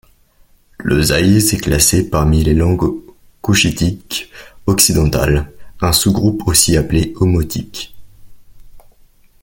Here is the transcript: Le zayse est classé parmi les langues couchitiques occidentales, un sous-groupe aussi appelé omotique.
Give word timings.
Le 0.79 0.99
zayse 1.03 1.53
est 1.53 1.59
classé 1.61 2.09
parmi 2.09 2.43
les 2.43 2.55
langues 2.55 2.91
couchitiques 3.43 4.31
occidentales, 4.65 5.51
un 5.79 5.91
sous-groupe 5.91 6.41
aussi 6.47 6.75
appelé 6.75 7.13
omotique. 7.17 7.93